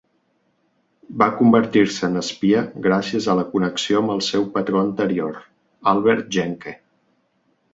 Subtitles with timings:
[1.21, 5.39] Va convertir-se en espia gràcies a la connexió amb el seu patró anterior,
[5.93, 6.75] Albert Jenke.